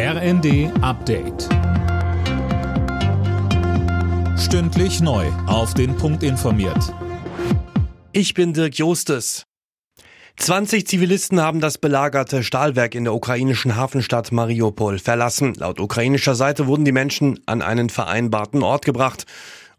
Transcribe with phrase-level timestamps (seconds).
[0.00, 1.48] RND Update.
[4.38, 5.26] Stündlich neu.
[5.48, 6.94] Auf den Punkt informiert.
[8.12, 9.42] Ich bin Dirk Jostes.
[10.36, 15.54] 20 Zivilisten haben das belagerte Stahlwerk in der ukrainischen Hafenstadt Mariupol verlassen.
[15.54, 19.26] Laut ukrainischer Seite wurden die Menschen an einen vereinbarten Ort gebracht.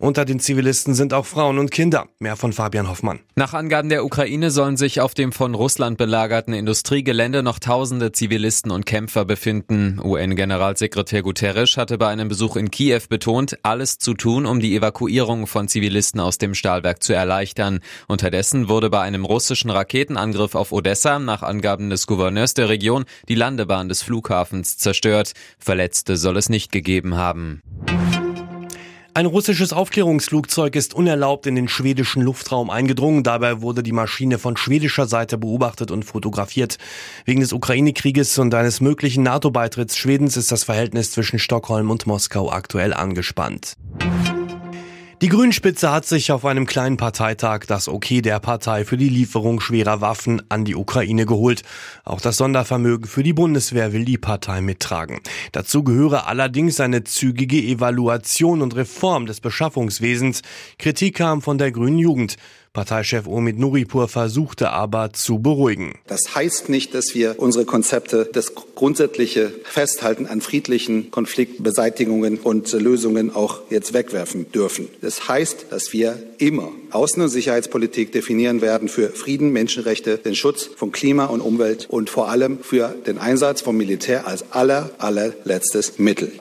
[0.01, 2.07] Unter den Zivilisten sind auch Frauen und Kinder.
[2.19, 3.19] Mehr von Fabian Hoffmann.
[3.35, 8.71] Nach Angaben der Ukraine sollen sich auf dem von Russland belagerten Industriegelände noch tausende Zivilisten
[8.71, 9.99] und Kämpfer befinden.
[10.01, 15.47] UN-Generalsekretär Guterres hatte bei einem Besuch in Kiew betont, alles zu tun, um die Evakuierung
[15.47, 17.81] von Zivilisten aus dem Stahlwerk zu erleichtern.
[18.07, 23.35] Unterdessen wurde bei einem russischen Raketenangriff auf Odessa nach Angaben des Gouverneurs der Region die
[23.35, 25.33] Landebahn des Flughafens zerstört.
[25.59, 27.61] Verletzte soll es nicht gegeben haben.
[29.15, 33.23] Ein russisches Aufklärungsflugzeug ist unerlaubt in den schwedischen Luftraum eingedrungen.
[33.23, 36.77] Dabei wurde die Maschine von schwedischer Seite beobachtet und fotografiert.
[37.25, 42.51] Wegen des Ukraine-Krieges und eines möglichen NATO-Beitritts Schwedens ist das Verhältnis zwischen Stockholm und Moskau
[42.51, 43.75] aktuell angespannt.
[45.21, 49.59] Die Grünspitze hat sich auf einem kleinen Parteitag das Okay der Partei für die Lieferung
[49.59, 51.63] schwerer Waffen an die Ukraine geholt.
[52.05, 55.19] Auch das Sondervermögen für die Bundeswehr will die Partei mittragen.
[55.51, 60.41] Dazu gehöre allerdings eine zügige Evaluation und Reform des Beschaffungswesens.
[60.77, 62.37] Kritik kam von der Grünen Jugend.
[62.73, 65.95] Parteichef Omid Nuripur versuchte aber zu beruhigen.
[66.07, 73.35] Das heißt nicht, dass wir unsere Konzepte, das grundsätzliche Festhalten an friedlichen Konfliktbeseitigungen und Lösungen
[73.35, 74.87] auch jetzt wegwerfen dürfen.
[75.01, 80.69] Das heißt, dass wir immer Außen- und Sicherheitspolitik definieren werden für Frieden, Menschenrechte, den Schutz
[80.75, 85.97] von Klima und Umwelt und vor allem für den Einsatz vom Militär als aller, allerletztes
[85.97, 86.31] Mittel.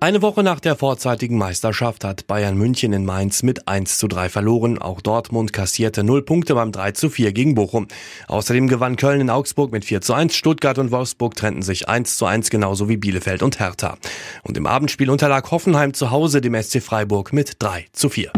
[0.00, 4.28] Eine Woche nach der vorzeitigen Meisterschaft hat Bayern München in Mainz mit 1 zu 3
[4.28, 4.78] verloren.
[4.78, 7.88] Auch Dortmund kassierte 0 Punkte beim 3 zu 4 gegen Bochum.
[8.28, 10.36] Außerdem gewann Köln in Augsburg mit 4 zu 1.
[10.36, 13.98] Stuttgart und Wolfsburg trennten sich 1 zu 1 genauso wie Bielefeld und Hertha.
[14.44, 18.30] Und im Abendspiel unterlag Hoffenheim zu Hause dem SC Freiburg mit 3 zu 4.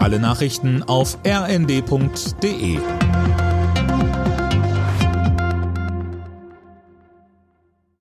[0.00, 2.78] Alle Nachrichten auf rnd.de